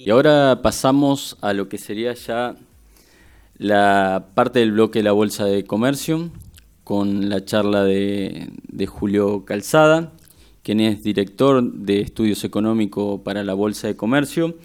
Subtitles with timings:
[0.00, 2.54] Y ahora pasamos a lo que sería ya
[3.56, 6.30] la parte del bloque de la Bolsa de Comercio,
[6.84, 8.48] con la charla de,
[8.86, 10.12] Julio Calzada,
[10.62, 14.56] quien es director de Estudios Económicos para la Bolsa de Comercio,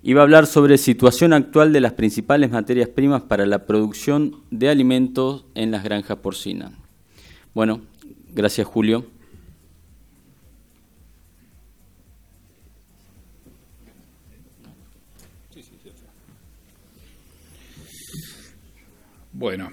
[0.00, 4.36] y va a hablar sobre situación actual de las principales materias primas para la producción
[4.52, 6.70] de alimentos en las granjas porcinas.
[7.52, 7.80] Bueno,
[8.32, 9.17] gracias Julio.
[19.38, 19.70] Bueno,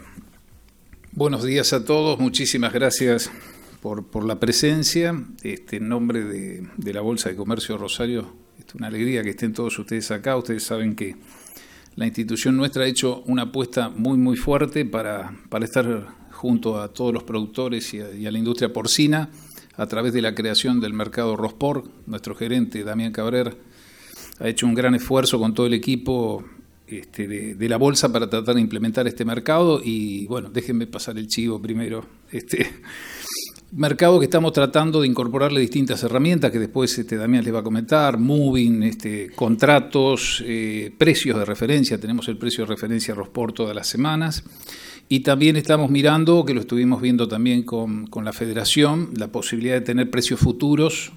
[1.12, 3.32] buenos días a todos, muchísimas gracias
[3.82, 5.20] por, la presencia.
[5.42, 9.80] Este, en nombre de, la Bolsa de Comercio Rosario, es una alegría que estén todos
[9.80, 10.38] ustedes acá.
[10.38, 11.16] Ustedes saben que
[11.96, 16.94] la institución nuestra ha hecho una apuesta muy, muy fuerte para, para estar junto a
[16.94, 19.32] todos los productores y a, la industria porcina
[19.78, 21.86] a través de la creación del mercado Rospor.
[22.06, 23.58] Nuestro gerente, Damián Cabrer,
[24.38, 26.46] ha hecho un gran esfuerzo con todo el equipo
[26.88, 31.28] este, de, la bolsa para tratar de implementar este mercado y bueno, déjenme pasar el
[31.28, 32.06] chivo primero.
[32.32, 32.70] Este
[33.72, 37.64] mercado que estamos tratando de incorporarle distintas herramientas que después este, Damián les va a
[37.64, 43.76] comentar, moving, este, contratos, eh, precios de referencia, tenemos el precio de referencia Rosport todas
[43.76, 44.44] las semanas.
[45.08, 49.76] Y también estamos mirando, que lo estuvimos viendo también con, con la federación, la posibilidad
[49.76, 51.12] de tener precios futuros.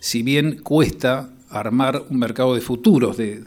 [0.00, 3.42] Si bien cuesta armar un mercado de futuros de,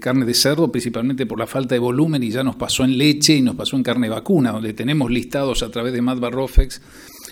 [0.00, 3.36] carne de cerdo, principalmente por la falta de volumen, y ya nos pasó en leche
[3.36, 6.80] y nos pasó en carne vacuna, donde tenemos listados a través de Madbarrofex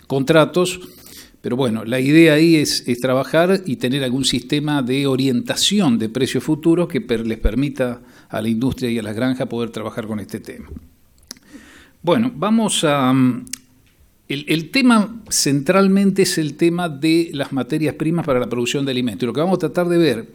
[0.07, 0.81] contratos.
[1.41, 6.43] Pero bueno, la idea ahí es, trabajar y tener algún sistema de orientación de precios
[6.43, 10.41] futuros que les permita a la industria y a las granjas poder trabajar con este
[10.41, 10.69] tema.
[12.03, 13.15] Bueno, vamos a,
[14.29, 19.23] el, tema centralmente es el tema de las materias primas para la producción de alimentos.
[19.23, 20.29] Y lo que vamos a tratar de ver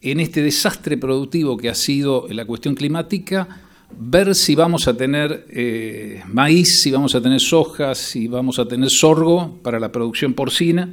[0.00, 3.62] en este desastre productivo que ha sido la cuestión climática,
[3.98, 8.66] ver si vamos a tener eh, maíz, si vamos a tener soja, si vamos a
[8.66, 10.88] tener sorgo para la producción porcina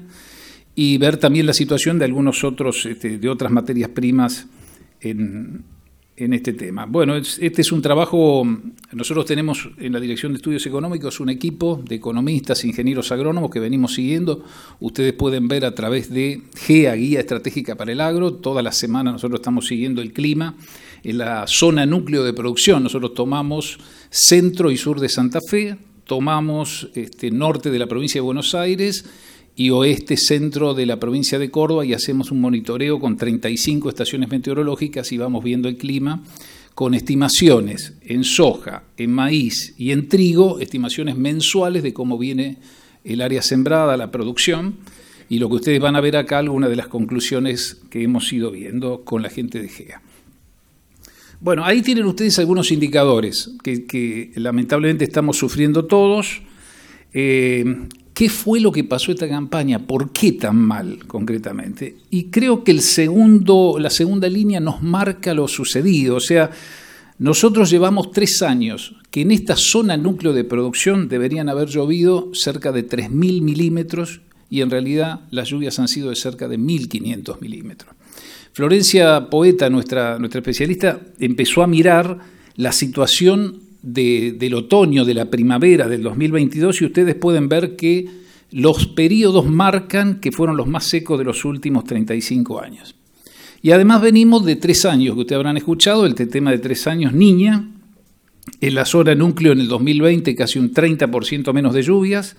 [0.75, 4.47] y ver también la situación de algunos otros, este, de otras materias primas
[5.02, 5.63] en,
[6.18, 6.86] en este tema.
[6.86, 8.48] Bueno, este es un trabajo,
[8.94, 13.59] nosotros tenemos en la Dirección de Estudios Económicos un equipo de economistas, ingenieros agrónomos que
[13.59, 14.44] venimos siguiendo.
[14.80, 19.12] Ustedes pueden ver a través de GEA, Guía Estratégica para el Agro, toda la semana
[19.12, 20.56] nosotros estamos siguiendo el clima
[21.03, 22.82] en la zona núcleo de producción.
[22.84, 23.78] Nosotros tomamos
[24.09, 29.06] centro y sur de Santa Fe, tomamos este, norte de la provincia de Buenos Aires,
[29.55, 34.29] y oeste centro de la provincia de Córdoba y hacemos un monitoreo con 35 estaciones
[34.29, 36.21] meteorológicas y vamos viendo el clima
[36.73, 42.57] con estimaciones en soja, en maíz y en trigo, estimaciones mensuales de cómo viene
[43.05, 44.75] el área sembrada, la producción,
[45.29, 48.51] y lo que ustedes van a ver acá, algunas de las conclusiones que hemos ido
[48.51, 50.01] viendo con la gente de GEA.
[51.39, 56.41] Bueno, ahí tienen ustedes algunos indicadores que, lamentablemente estamos sufriendo todos.
[57.13, 57.63] Eh,
[58.16, 59.86] ¿Qué fue lo que pasó esta campaña?
[59.86, 61.98] ¿Por qué tan mal concretamente?
[62.09, 66.16] Y creo que la segunda línea nos marca lo sucedido.
[66.16, 66.50] O sea,
[67.20, 72.72] nosotros llevamos tres años que en esta zona núcleo de producción deberían haber llovido cerca
[72.72, 77.94] de 3.000 milímetros y en realidad las lluvias han sido de cerca de 1.500 milímetros.
[78.53, 82.20] Florencia Poeta, nuestra, nuestra especialista, empezó a mirar
[82.56, 88.07] la situación del otoño, de la primavera del 2022 y ustedes pueden ver que
[88.51, 92.96] los periodos marcan que fueron los más secos de los últimos 35 años.
[93.62, 97.13] Y además venimos de tres años, que ustedes habrán escuchado, el tema de tres años,
[97.13, 97.69] niña,
[98.62, 102.35] en la zona núcleo en el 2020 casi un 30% menos de lluvias,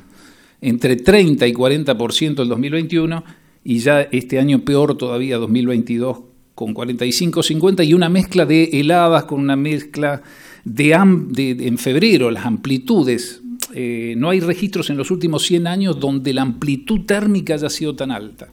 [0.61, 3.25] entre 30 y 40% el 2021,
[3.65, 6.19] y ya este año peor todavía, 2022,
[6.55, 10.23] con 45, 50, y una mezcla de heladas con una mezcla
[10.67, 13.41] de, en febrero, las amplitudes,
[13.73, 17.95] eh, no hay registros en los últimos 100 años donde la amplitud térmica haya sido
[17.95, 18.49] tan alta.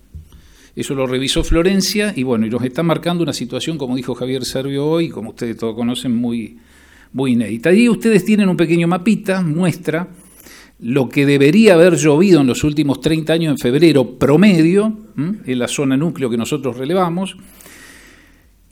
[0.75, 4.45] Eso lo revisó Florencia y bueno, y nos está marcando una situación, como dijo Javier
[4.45, 6.57] Servio hoy, como ustedes todos conocen, muy,
[7.13, 7.69] muy inédita.
[7.69, 10.07] Ahí ustedes tienen un pequeño mapita, muestra
[10.79, 15.67] lo que debería haber llovido en los últimos 30 años en febrero promedio, en la
[15.67, 17.37] zona núcleo que nosotros relevamos,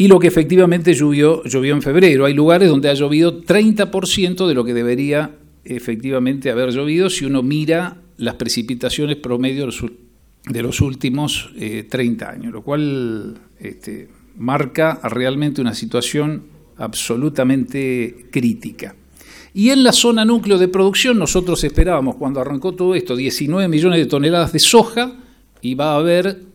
[0.02, 2.26] y lo que efectivamente llovió, llovió en febrero.
[2.26, 7.44] Hay lugares donde ha llovido 30% de lo que debería efectivamente haber llovido si uno
[7.44, 9.68] mira las precipitaciones promedio
[10.48, 11.52] de los últimos
[11.88, 16.46] 30 eh, años, lo cual este, marca realmente una situación
[16.78, 18.96] absolutamente crítica.
[19.54, 24.00] Y en la zona núcleo de producción nosotros esperábamos cuando arrancó todo esto 19 millones
[24.00, 25.14] de toneladas de soja
[25.62, 26.51] y va a haber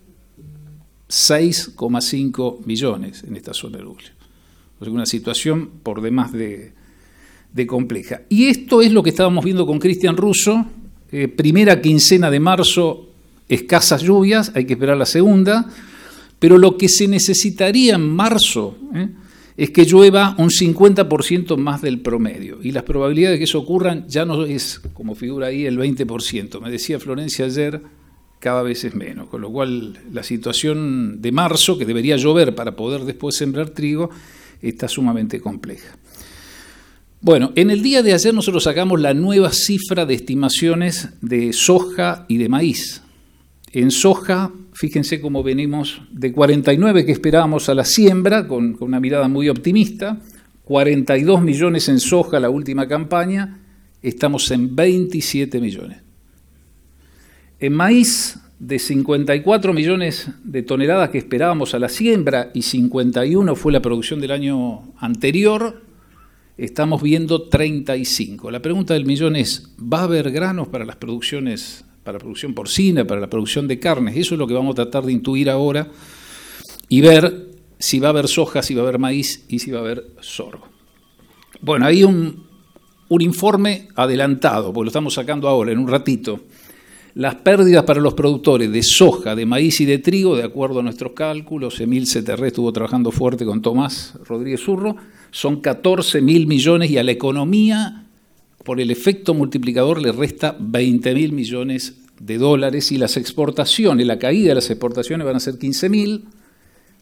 [1.09, 4.11] 6,5 millones en esta zona de núcleo.
[4.79, 6.73] O sea, una situación por demás de,
[7.67, 8.23] compleja.
[8.29, 10.67] Y esto es lo que estábamos viendo con Cristian Russo.
[11.11, 13.09] Eh, primera quincena de marzo,
[13.49, 15.67] escasas lluvias, hay que esperar la segunda.
[16.39, 19.09] Pero lo que se necesitaría en marzo ¿eh?
[19.57, 22.59] es que llueva un 50% más del promedio.
[22.63, 26.61] Y las probabilidades de que eso ocurra ya no es, como figura ahí, el 20%.
[26.61, 27.81] Me decía Florencia ayer,
[28.47, 29.29] cada vez es menos.
[29.29, 34.09] Con lo cual la situación de marzo, que debería llover para poder después sembrar trigo,
[34.63, 35.97] está sumamente compleja.
[37.21, 42.25] Bueno, en el día de ayer nosotros sacamos la nueva cifra de estimaciones de soja
[42.29, 43.03] y de maíz.
[43.73, 49.27] En soja, fíjense cómo venimos de 49 que esperábamos a la siembra, con, una mirada
[49.27, 50.21] muy optimista,
[50.63, 53.59] 42 millones en soja la última campaña,
[54.03, 56.06] estamos en 27 millones.
[57.59, 63.71] En maíz, de 54 millones de toneladas que esperábamos a la siembra y 51 fue
[63.71, 65.83] la producción del año anterior,
[66.57, 68.51] estamos viendo 35.
[68.51, 72.55] La pregunta del millón es, ¿va a haber granos para las producciones para la producción
[72.55, 74.17] porcina, para la producción de carnes.
[74.17, 75.89] Eso es lo que vamos a tratar de intuir ahora
[76.89, 77.49] y ver
[77.81, 80.07] si va a haber soja, si va a haber maíz y si va a haber
[80.21, 80.69] sorgo.
[81.61, 82.47] Bueno, hay un,
[83.09, 86.43] un informe adelantado, porque lo estamos sacando ahora, en un ratito.
[87.17, 90.83] Las pérdidas para los productores de soja, de maíz y de trigo, de acuerdo a
[90.83, 94.97] nuestros cálculos, Emil Ceterré estuvo trabajando fuerte con Tomás Rodríguez Zurro,
[95.31, 98.05] son 14 mil millones y a la economía
[98.63, 104.19] por el efecto multiplicador le resta 20 mil millones de dólares y las exportaciones, la
[104.19, 106.25] caída de las exportaciones van a ser 15 mil.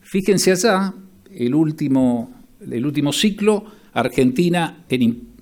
[0.00, 0.94] Fíjense allá,
[1.34, 5.33] el último, el último ciclo, Argentina en,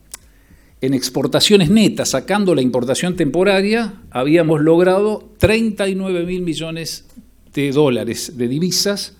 [0.82, 7.06] en exportaciones netas, sacando la importación temporaria, habíamos logrado 39 mil millones
[7.54, 9.16] de dólares de divisas.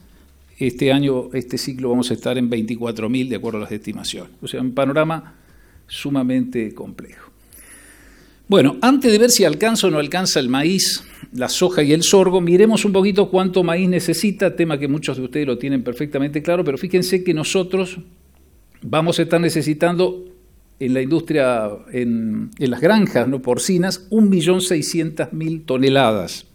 [0.59, 4.33] Este año, este ciclo vamos a estar en 24 mil de acuerdo a las estimaciones.
[4.43, 5.35] O sea, un panorama
[5.87, 7.31] sumamente complejo.
[8.49, 12.03] Bueno, antes de ver si alcanza o no alcanza el maíz, la soja y el
[12.03, 16.43] sorgo, miremos un poquito cuánto maíz necesita, tema que muchos de ustedes lo tienen perfectamente
[16.43, 17.99] claro, pero fíjense que nosotros
[18.83, 20.32] vamos a estar necesitando
[20.85, 26.47] en la industria, en, las granjas no porcinas, 1.600.000 toneladas.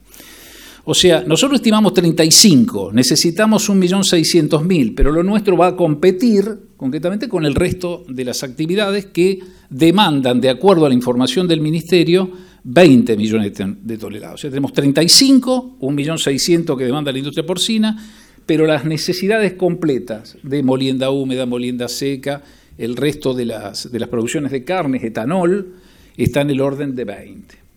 [0.83, 7.45] O sea, nosotros estimamos 35, necesitamos 1.600.000, pero lo nuestro va a competir concretamente con
[7.45, 9.39] el resto de las actividades que
[9.69, 12.29] demandan, de acuerdo a la información del Ministerio,
[12.63, 14.35] 20 millones de toneladas.
[14.35, 17.97] O sea, tenemos 35, 1.600.000 que demanda la industria porcina,
[18.45, 22.43] pero las necesidades completas de molienda húmeda, molienda seca,
[22.77, 25.75] el resto de las, de las producciones de carnes, etanol,
[26.15, 27.67] están en el orden de 20.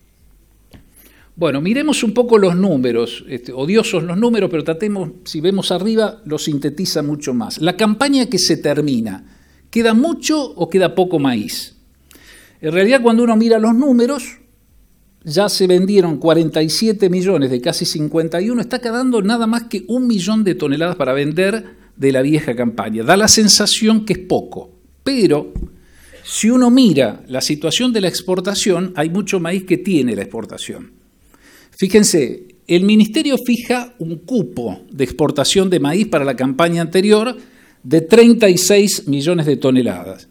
[1.35, 6.21] Bueno, miremos un poco los números, este, odiosos los números, pero tratemos, si vemos arriba,
[6.25, 7.59] lo sintetiza mucho más.
[7.59, 9.23] La campaña que se termina,
[9.69, 11.77] ¿queda mucho o queda poco maíz?
[12.59, 14.37] En realidad, cuando uno mira los números,
[15.23, 20.43] ya se vendieron 47 millones de casi 51, está quedando nada más que un millón
[20.43, 23.03] de toneladas para vender de la vieja campaña.
[23.03, 25.53] Da la sensación que es poco, pero
[26.23, 30.91] si uno mira la situación de la exportación, hay mucho maíz que tiene la exportación.
[31.77, 37.35] Fíjense, el Ministerio fija un cupo de exportación de maíz para la campaña anterior
[37.83, 40.27] de 36 millones de toneladas.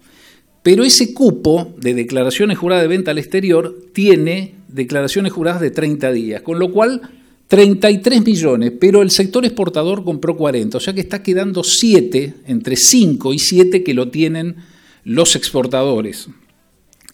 [0.62, 6.12] Pero ese cupo de declaraciones juradas de venta al exterior tiene declaraciones juradas de 30
[6.12, 7.00] días, con lo cual
[7.48, 12.76] 33 millones, pero el sector exportador compró 40, o sea que está quedando 7, entre
[12.76, 14.56] 5 y 7 que lo tienen
[15.04, 16.28] los exportadores.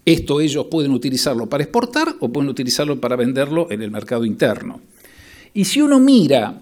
[0.05, 4.81] Esto ellos pueden utilizarlo para exportar o pueden utilizarlo para venderlo en el mercado interno.
[5.53, 6.61] Y si uno mira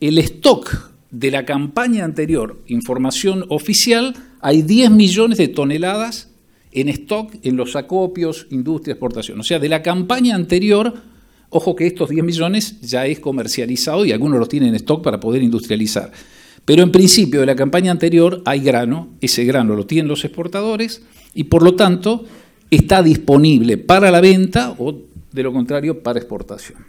[0.00, 6.30] el stock de la campaña anterior, información oficial, hay 10 millones de toneladas
[6.72, 9.40] en stock en los acopios, industria, exportación.
[9.40, 10.94] O sea, de la campaña anterior,
[11.48, 15.18] ojo que estos 10 millones ya es comercializado y algunos los tienen en stock para
[15.18, 16.12] poder industrializar.
[16.66, 21.00] Pero en principio de la campaña anterior hay grano, ese grano lo tienen los exportadores
[21.32, 22.24] y por lo tanto
[22.70, 24.94] está disponible para la venta o,
[25.32, 26.84] de lo contrario, para exportación.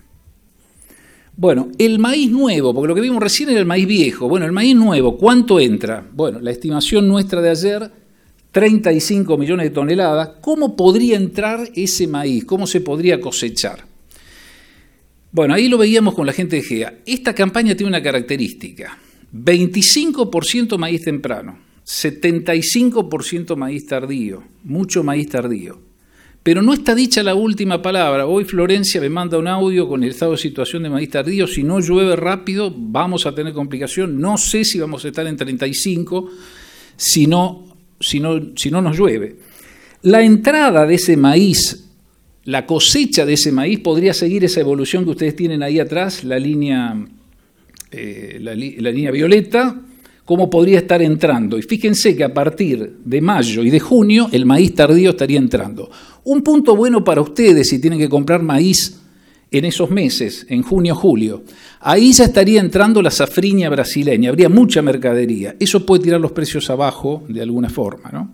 [1.36, 4.28] Bueno, el maíz nuevo, porque lo que vimos recién era el maíz viejo.
[4.28, 6.04] Bueno, el maíz nuevo, ¿cuánto entra?
[6.12, 7.92] Bueno, la estimación nuestra de ayer,
[8.52, 10.30] 35 millones de toneladas.
[10.42, 12.46] ¿Cómo podría entrar ese maíz?
[12.46, 13.86] ¿Cómo se podría cosechar?
[15.32, 16.96] Bueno, ahí lo veíamos con la gente de GEA.
[17.06, 18.98] Esta campaña tiene una característica.
[19.44, 25.80] 25% maíz temprano, 75% maíz tardío, mucho maíz tardío.
[26.44, 28.26] Pero no está dicha la última palabra.
[28.26, 31.46] Hoy Florencia me manda un audio con el estado de situación de maíz tardío.
[31.46, 34.22] Si no llueve rápido, vamos a tener complicación.
[34.22, 36.30] No sé si vamos a estar en 35
[36.96, 37.66] si no,
[38.00, 39.36] si no, si no nos llueve.
[40.04, 41.90] La entrada de ese maíz,
[42.46, 46.40] la cosecha de ese maíz podría seguir esa evolución que ustedes tienen ahí atrás, la
[46.40, 46.96] línea,
[47.92, 49.82] eh, la línea violeta,
[50.28, 51.58] cómo podría estar entrando.
[51.58, 55.90] Y fíjense que a partir de mayo y de junio el maíz tardío estaría entrando.
[56.26, 59.00] Un punto bueno para ustedes si tienen que comprar maíz
[59.50, 61.44] en esos meses, en junio, julio.
[61.80, 65.56] Ahí ya estaría entrando la safriña brasileña, habría mucha mercadería.
[65.60, 68.30] Eso puede tirar los precios abajo de alguna forma, ¿no?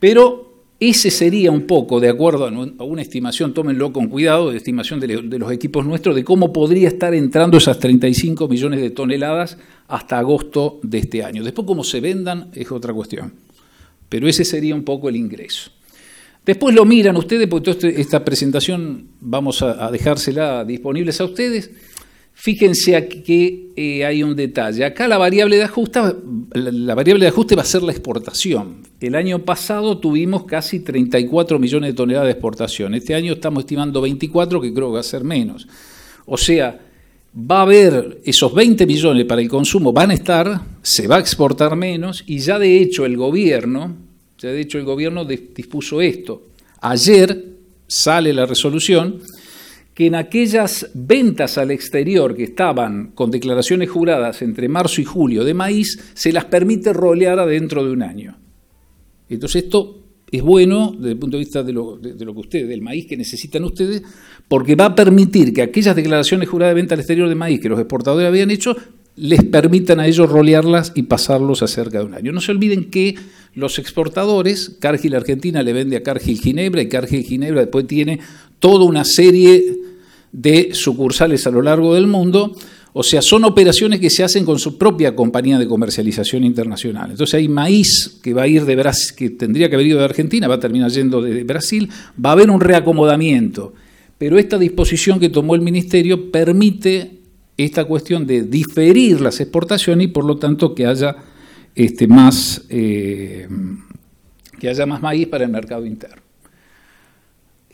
[0.00, 0.47] Pero
[0.80, 5.38] ese sería un poco, de acuerdo a una estimación, tómenlo con cuidado, de estimación de
[5.38, 9.58] los equipos nuestros, de cómo podría estar entrando esas 35 millones de toneladas
[9.88, 11.42] hasta agosto de este año.
[11.42, 13.32] Después, cómo se vendan es otra cuestión.
[14.08, 15.72] Pero ese sería un poco el ingreso.
[16.46, 21.72] Después lo miran ustedes, porque toda este, esta presentación vamos a dejársela disponibles a ustedes.
[22.40, 24.84] Fíjense aquí que eh, hay un detalle.
[24.84, 25.98] Acá la variable de ajuste,
[26.54, 28.76] la variable de ajuste va a ser la exportación.
[29.00, 32.94] El año pasado tuvimos casi 34 millones de toneladas de exportación.
[32.94, 35.66] Este año estamos estimando 24, que creo que va a ser menos.
[36.26, 36.78] O sea,
[37.34, 41.20] va a haber esos 20 millones para el consumo, van a estar, se va a
[41.20, 43.96] exportar menos y ya de hecho el gobierno,
[44.38, 46.44] ya de hecho el gobierno dispuso esto.
[46.82, 47.46] Ayer
[47.88, 49.22] sale la resolución
[49.98, 55.42] que en aquellas ventas al exterior que estaban con declaraciones juradas entre marzo y julio
[55.42, 58.38] de maíz, se las permite rolear adentro de un año.
[59.28, 63.06] Entonces esto es bueno desde el punto de vista de lo, que ustedes, del maíz
[63.06, 64.04] que necesitan ustedes,
[64.46, 67.68] porque va a permitir que aquellas declaraciones juradas de venta al exterior de maíz que
[67.68, 68.76] los exportadores habían hecho,
[69.16, 72.30] les permitan a ellos rolearlas y pasarlos a cerca de un año.
[72.30, 73.16] No se olviden que
[73.54, 78.20] los exportadores, Cargill Argentina le vende a Cargill Ginebra y Cargill Ginebra después tiene
[78.60, 79.87] toda una serie
[80.32, 82.54] de sucursales a lo largo del mundo.
[82.92, 87.10] O sea, son operaciones que se hacen con su propia compañía de comercialización internacional.
[87.10, 90.04] Entonces hay maíz que va a ir de Brasil, que tendría que haber ido de
[90.04, 91.88] Argentina, va a terminar yendo de Brasil,
[92.24, 93.74] va a haber un reacomodamiento.
[94.16, 97.18] Pero esta disposición que tomó el Ministerio permite
[97.56, 101.16] esta cuestión de diferir las exportaciones y por lo tanto que haya
[101.74, 103.46] este, más, eh,
[104.58, 106.27] que haya más maíz para el mercado interno.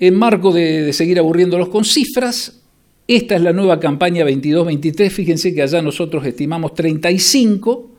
[0.07, 2.61] En marco de, seguir aburriéndolos con cifras,
[3.09, 5.09] esta es la nueva campaña 22-23.
[5.09, 7.91] Fíjense que allá nosotros estimamos 35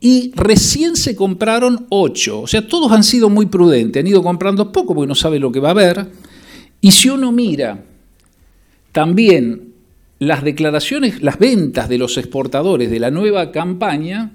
[0.00, 2.40] y recién se compraron 8.
[2.40, 5.52] O sea, todos han sido muy prudentes, han ido comprando poco porque no saben lo
[5.52, 6.08] que va a haber.
[6.80, 7.84] Y si uno mira
[8.90, 9.74] también
[10.18, 14.32] las declaraciones, las ventas de los exportadores de la nueva campaña,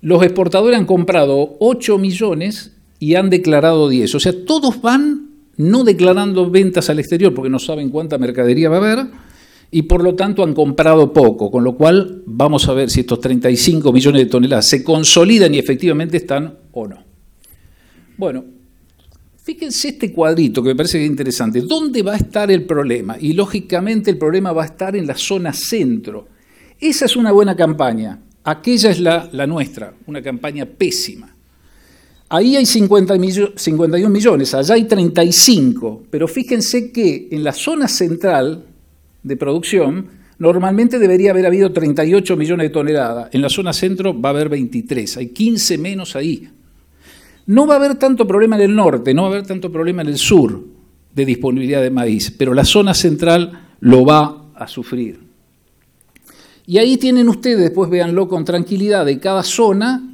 [0.00, 4.12] los exportadores han comprado 8 millones y han declarado 10.
[4.16, 5.29] O sea, todos van
[5.60, 9.06] no declarando ventas al exterior porque no saben cuánta mercadería va a haber
[9.70, 13.20] y por lo tanto han comprado poco, con lo cual vamos a ver si estos
[13.20, 17.04] 35 millones de toneladas se consolidan y efectivamente están o no.
[18.16, 18.44] Bueno,
[19.36, 21.60] fíjense este cuadrito que me parece interesante.
[21.60, 23.16] ¿Dónde va a estar el problema?
[23.20, 26.26] Y lógicamente el problema va a estar en la zona centro.
[26.80, 28.18] Esa es una buena campaña.
[28.44, 31.36] Aquella es la, la nuestra, una campaña pésima.
[32.32, 38.66] Ahí hay 51 millones, allá hay 35, pero fíjense que en la zona central
[39.24, 40.06] de producción
[40.38, 44.48] normalmente debería haber habido 38 millones de toneladas, en la zona centro va a haber
[44.48, 46.48] 23, hay 15 menos ahí.
[47.46, 50.02] No va a haber tanto problema en el norte, no va a haber tanto problema
[50.02, 50.64] en el sur
[51.12, 55.18] de disponibilidad de maíz, pero la zona central lo va a sufrir.
[56.64, 60.09] Y ahí tienen ustedes, después véanlo con tranquilidad, de cada zona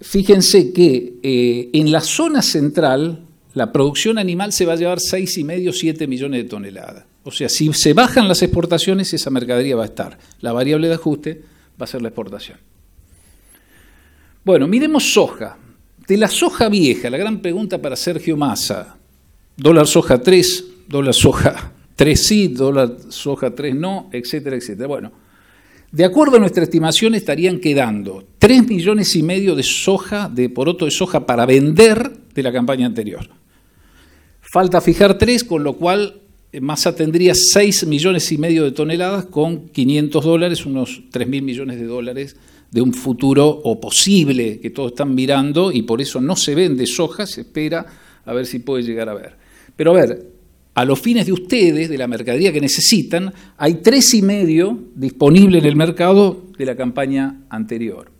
[0.00, 3.24] fíjense que eh, en la zona central
[3.54, 7.04] la producción animal se va a llevar 6,5, 7 millones de toneladas.
[7.24, 10.18] O sea, si se bajan las exportaciones, esa mercadería va a estar.
[10.40, 11.42] La variable de ajuste
[11.80, 12.58] va a ser la exportación.
[14.44, 15.56] Bueno, miremos soja.
[16.06, 18.96] De la soja vieja, la gran pregunta para Sergio Massa.
[19.56, 24.86] Dólar soja 3, dólar soja 3 sí, dólar soja 3 no, etcétera, etcétera.
[24.86, 25.12] Bueno,
[25.92, 30.84] de acuerdo a nuestra estimación, estarían quedando 3 millones y medio de soja, de poroto
[30.84, 33.28] de soja para vender de la campaña anterior.
[34.40, 36.20] Falta fijar 3, con lo cual
[36.52, 41.42] eh, Massa tendría 6 millones y medio de toneladas con 500 dólares, unos 3 mil
[41.42, 42.36] millones de dólares
[42.70, 46.86] de un futuro o posible que todos están mirando y por eso no se vende
[46.86, 47.86] soja, se espera
[48.24, 49.36] a ver si puede llegar a ver.
[49.76, 50.35] Pero a ver,
[50.76, 55.56] a los fines de ustedes, de la mercadería que necesitan, hay tres y medio disponible
[55.56, 58.10] en el mercado de la campaña anterior.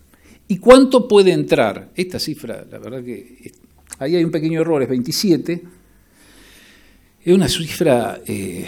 [0.49, 1.91] ¿Y cuánto puede entrar?
[1.95, 3.53] Esta cifra, la verdad que
[3.99, 5.63] ahí hay un pequeño error, es 27.
[7.27, 8.65] Es una cifra, eh,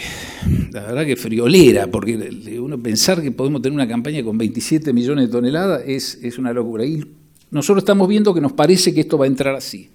[0.71, 5.25] la verdad que friolera, porque uno pensar que podemos tener una campaña con 27 millones
[5.25, 6.85] de toneladas es, es una locura.
[6.85, 7.03] Y
[7.49, 9.89] nosotros estamos viendo que nos parece que esto va a entrar así.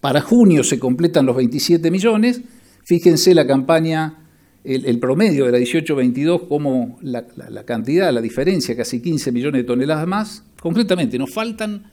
[0.00, 2.40] Para junio se completan los 27 millones.
[2.88, 4.14] Fíjense la campaña,
[4.64, 7.22] el, promedio de la 18-22, como la,
[7.66, 10.42] cantidad, la diferencia, casi 15 millones de toneladas más.
[10.58, 11.92] Concretamente, nos faltan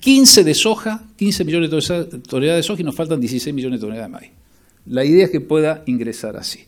[0.00, 3.86] 15 de soja, 15 millones de toneladas de soja y nos faltan 16 millones de
[3.86, 4.30] toneladas de maíz.
[4.86, 6.58] La idea es que pueda ingresar así.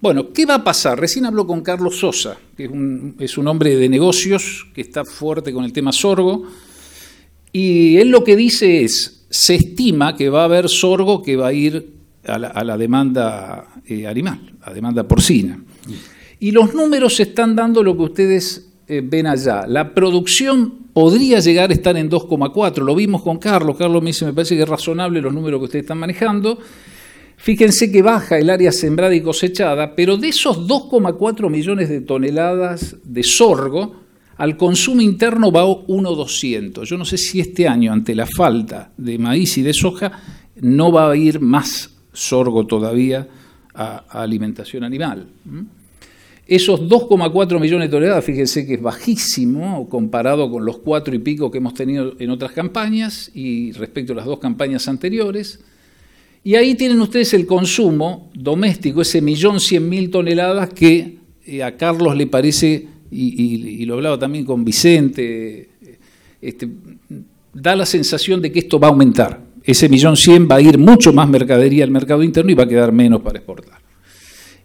[0.00, 1.00] Bueno, ¿qué va a pasar?
[1.00, 2.70] Recién habló con Carlos Sosa, que
[3.18, 6.46] es un, hombre de negocios, que está fuerte con el tema sorgo,
[7.52, 11.48] y él lo que dice es, se estima que va a haber sorgo que va
[11.48, 15.62] a ir a la, demanda eh, animal, a demanda porcina.
[16.38, 19.66] Y los números están dando lo que ustedes eh, ven allá.
[19.66, 24.26] La producción podría llegar a estar en 2,4, lo vimos con Carlos, Carlos me dice,
[24.26, 26.58] me parece que es razonable los números que ustedes están manejando,
[27.42, 32.94] Fíjense que baja el área sembrada y cosechada, pero de esos 2,4 millones de toneladas
[33.02, 33.96] de sorgo,
[34.36, 36.88] al consumo interno va 1,200.
[36.88, 40.12] Yo no sé si este año, ante la falta de maíz y de soja,
[40.60, 43.28] no va a ir más sorgo todavía
[43.74, 45.26] a, alimentación animal.
[46.46, 51.50] Esos 2,4 millones de toneladas, fíjense que es bajísimo comparado con los cuatro y pico
[51.50, 55.60] que hemos tenido en otras campañas y respecto a las dos campañas anteriores.
[56.44, 61.76] Y ahí tienen ustedes el consumo doméstico, ese millón cien mil toneladas que eh, a
[61.76, 65.68] Carlos le parece, y, lo hablaba también con Vicente,
[66.40, 66.68] este,
[67.52, 69.51] da la sensación de que esto va a aumentar.
[69.64, 72.68] Ese millón cien va a ir mucho más mercadería al mercado interno y va a
[72.68, 73.80] quedar menos para exportar.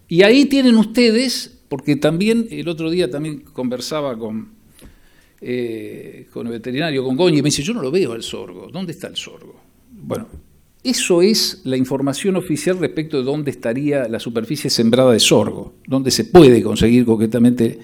[0.07, 4.49] Y ahí tienen ustedes, porque también el otro día también conversaba con,
[5.41, 8.69] eh, con el veterinario, con Goñi, y me dice, yo no lo veo el sorgo,
[8.71, 9.59] ¿dónde está el sorgo?
[9.91, 10.27] Bueno,
[10.83, 16.11] eso es la información oficial respecto de dónde estaría la superficie sembrada de sorgo, dónde
[16.11, 17.77] se puede conseguir concretamente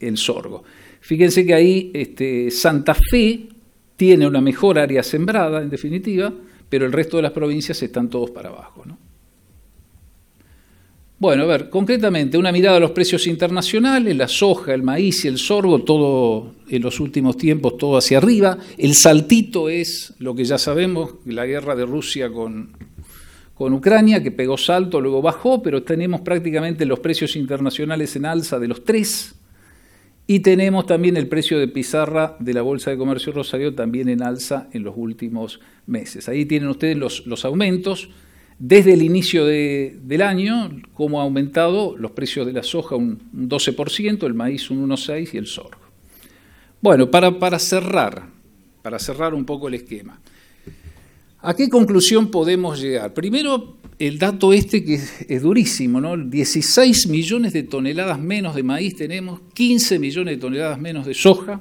[0.00, 0.64] el sorgo.
[1.00, 3.48] Fíjense que ahí este, Santa Fe
[3.96, 6.32] tiene una mejor área sembrada, en definitiva,
[6.70, 8.84] pero el resto de las provincias están todos para abajo.
[8.86, 8.96] ¿no?
[11.18, 15.28] Bueno, a ver, concretamente, una mirada a los precios internacionales, la soja, el maíz y
[15.28, 18.56] el sorgo, todo en los últimos tiempos, todo hacia arriba.
[18.78, 22.74] El saltito es lo que ya sabemos, la guerra de Rusia con,
[23.52, 28.58] con Ucrania, que pegó salto, luego bajó, pero tenemos prácticamente los precios internacionales en alza
[28.58, 29.34] de los tres.
[30.30, 34.22] Y tenemos también el precio de pizarra de la Bolsa de Comercio Rosario también en
[34.22, 36.28] alza en los últimos meses.
[36.28, 38.10] Ahí tienen ustedes los, los aumentos
[38.56, 44.24] desde el inicio del año, cómo ha aumentado los precios de la soja un 12%,
[44.24, 45.82] el maíz un 1,6% y el sorgo.
[46.80, 48.28] Bueno, para, para cerrar,
[48.82, 50.20] para cerrar un poco el esquema,
[51.40, 53.12] ¿a qué conclusión podemos llegar?
[53.14, 56.16] Primero, el dato este que es, durísimo, ¿no?
[56.16, 61.60] 16 millones de toneladas menos de maíz tenemos, 15 millones de toneladas menos de soja,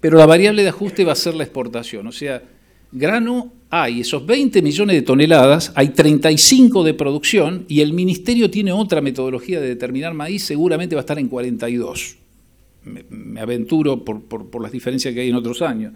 [0.00, 2.42] pero la variable de ajuste va a ser la exportación, o sea,
[2.92, 8.72] grano hay esos 20 millones de toneladas, hay 35 de producción y el ministerio tiene
[8.72, 12.16] otra metodología de determinar maíz, seguramente va a estar en 42.
[12.84, 15.92] Me, aventuro por, por, las diferencias que hay en otros años.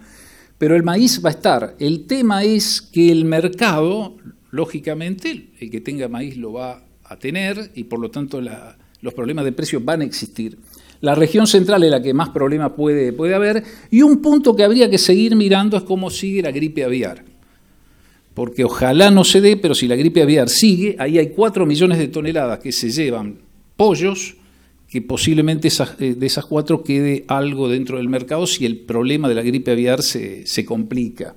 [0.57, 1.75] Pero el maíz va a estar.
[1.79, 4.15] El tema es que el mercado,
[4.55, 9.45] lógicamente, el que tenga maíz lo va a tener y por lo tanto los problemas
[9.45, 10.57] de precios van a existir.
[11.01, 14.63] La región central es la que más problemas puede, puede haber y un punto que
[14.63, 17.35] habría que seguir mirando es cómo sigue la gripe aviar
[18.35, 21.97] porque ojalá no se dé, pero si la gripe aviar sigue, ahí hay 4 millones
[21.97, 23.39] de toneladas que se llevan
[23.77, 24.35] pollos,
[24.89, 29.35] que posiblemente eh, de esas 4 quede algo dentro del mercado si el problema de
[29.35, 31.33] la gripe aviar se, complica.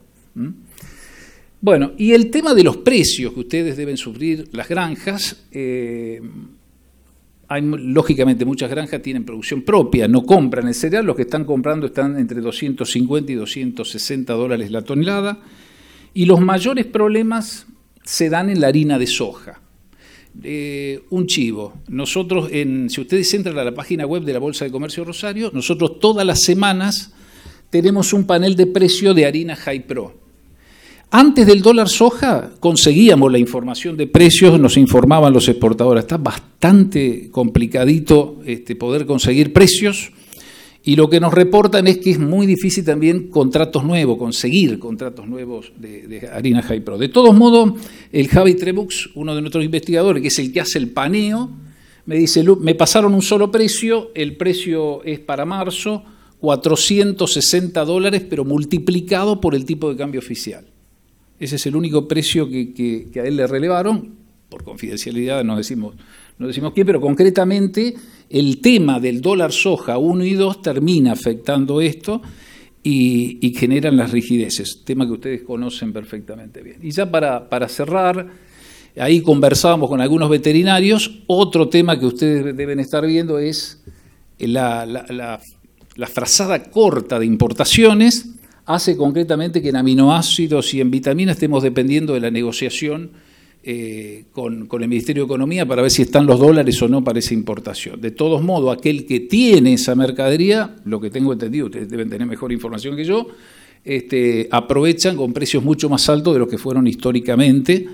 [1.61, 6.21] Bueno, y el tema de los precios que ustedes deben sufrir las granjas, eh,
[7.49, 11.87] hay, lógicamente muchas granjas tienen producción propia, no compran el cereal, los que están comprando
[11.87, 15.41] están entre 250 y 260 dólares la tonelada.
[16.15, 17.67] Y los mayores problemas
[18.05, 19.61] se dan en la harina de soja.
[20.43, 21.75] Eh, un chivo.
[21.89, 25.51] Nosotros, en, si ustedes entran a la página web de la Bolsa de Comercio Rosario,
[25.53, 27.13] nosotros todas las semanas
[27.71, 30.28] tenemos un panel de precio de harina High Pro.
[31.11, 36.05] Antes del dólar soja conseguíamos la información de precios, nos informaban los exportadores.
[36.05, 40.13] Está bastante complicadito este, poder conseguir precios.
[40.85, 45.27] Y lo que nos reportan es que es muy difícil también contratos nuevos, conseguir contratos
[45.27, 46.99] nuevos de, harina High Pro.
[46.99, 47.73] De todos modos,
[48.13, 51.51] el Javi Trebux, uno de nuestros investigadores, que es el que hace el paneo,
[52.05, 56.05] me dice, me pasaron un solo precio, el precio es para marzo,
[56.41, 60.67] 460 dólares, pero multiplicado por el tipo de cambio oficial.
[61.39, 64.17] Ese es el único precio que, a él le relevaron.
[64.49, 65.95] por confidencialidad no decimos,
[66.39, 67.95] no decimos quién, pero concretamente
[68.31, 72.23] el tema del dólar soja 1 y 2 termina afectando esto
[72.83, 76.79] y, generan las rigideces, tema que ustedes conocen perfectamente bien.
[76.83, 78.27] Y ya para, para cerrar,
[78.97, 83.83] ahí conversábamos con algunos veterinarios, otro tema que ustedes deben estar viendo es
[84.39, 85.41] la, la,
[85.97, 88.38] la frazada corta de importaciones,
[88.69, 93.11] hace concretamente que en aminoácidos y en vitaminas estemos dependiendo de la negociación
[93.65, 97.19] eh, con, el Ministerio de Economía para ver si están los dólares o no para
[97.19, 97.99] esa importación.
[97.99, 102.27] De todos modos, aquel que tiene esa mercadería, lo que tengo entendido, ustedes deben tener
[102.27, 103.29] mejor información que yo,
[103.87, 107.89] este, aprovechan con precios mucho más altos de los que fueron históricamente.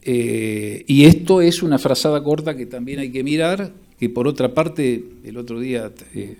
[0.00, 4.54] Eh, y esto es una frazada corta que también hay que mirar, que por otra
[4.54, 6.38] parte, el otro día eh,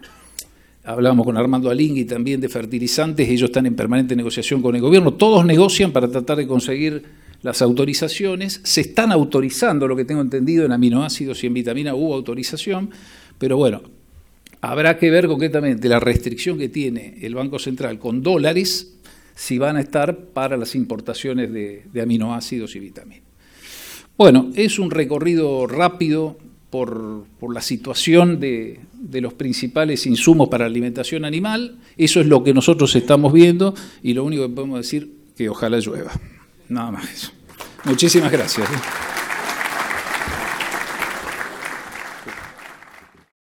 [0.84, 5.14] hablábamos con Armando Alingui también de fertilizantes, ellos están en permanente negociación con el gobierno,
[5.14, 7.02] todos negocian para tratar de conseguir
[7.42, 12.14] las autorizaciones, se están autorizando, lo que tengo entendido, en aminoácidos y en vitamina hubo
[12.14, 12.90] autorización,
[13.38, 13.82] pero bueno,
[14.60, 18.94] habrá que ver concretamente la restricción que tiene el Banco Central con dólares,
[19.34, 23.24] si van a estar para las importaciones de, de aminoácidos y vitaminas.
[24.16, 26.38] Bueno, es un recorrido rápido
[26.74, 31.78] por, la situación de, de, los principales insumos para la alimentación animal.
[31.96, 35.78] Eso es lo que nosotros estamos viendo y lo único que podemos decir que ojalá
[35.78, 36.10] llueva.
[36.68, 37.30] Nada más eso.
[37.84, 38.66] Muchísimas gracias.